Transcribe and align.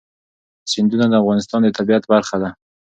سیندونه 0.71 1.05
د 1.09 1.13
افغانستان 1.21 1.59
د 1.63 1.67
طبیعت 1.77 2.03
برخه 2.13 2.35
ده. 2.41 2.49